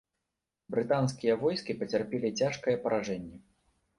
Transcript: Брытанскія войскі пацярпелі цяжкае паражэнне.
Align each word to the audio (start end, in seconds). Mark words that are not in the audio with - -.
Брытанскія 0.75 1.33
войскі 1.43 1.75
пацярпелі 1.83 2.31
цяжкае 2.39 2.75
паражэнне. 2.87 3.37